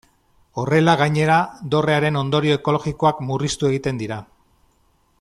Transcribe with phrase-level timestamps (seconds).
[0.61, 1.35] Horrela gainera,
[1.75, 4.19] dorrearen ondorio ekologikoak murriztu egiten dira.